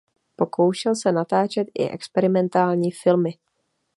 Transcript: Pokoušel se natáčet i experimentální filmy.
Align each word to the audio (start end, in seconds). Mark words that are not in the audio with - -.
Pokoušel 0.35 0.95
se 0.95 1.11
natáčet 1.11 1.67
i 1.79 1.89
experimentální 1.89 2.91
filmy. 2.91 3.29